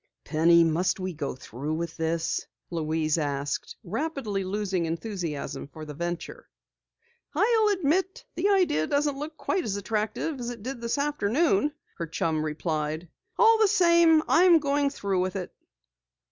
"Penny, 0.23 0.63
must 0.63 0.99
we 0.99 1.13
go 1.13 1.35
through 1.35 1.75
with 1.75 1.95
this?" 1.95 2.47
Louise 2.71 3.19
asked, 3.19 3.75
rapidly 3.83 4.43
losing 4.43 4.87
enthusiasm 4.87 5.67
for 5.67 5.85
the 5.85 5.93
venture. 5.93 6.49
"I'll 7.35 7.67
admit 7.67 8.25
the 8.33 8.49
idea 8.49 8.87
doesn't 8.87 9.15
look 9.19 9.37
quite 9.37 9.63
as 9.63 9.75
attractive 9.75 10.39
as 10.39 10.49
it 10.49 10.63
did 10.63 10.81
this 10.81 10.97
afternoon," 10.97 11.73
her 11.97 12.07
chum 12.07 12.43
replied. 12.43 13.09
"All 13.37 13.59
the 13.59 13.67
same, 13.67 14.23
I'm 14.27 14.57
going 14.57 14.89
through 14.89 15.19
with 15.19 15.35
it!" 15.35 15.53